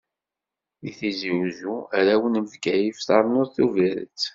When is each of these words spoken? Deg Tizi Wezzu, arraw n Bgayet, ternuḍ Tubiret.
Deg 0.81 0.93
Tizi 0.99 1.31
Wezzu, 1.37 1.75
arraw 1.97 2.23
n 2.29 2.35
Bgayet, 2.51 2.99
ternuḍ 3.07 3.47
Tubiret. 3.55 4.21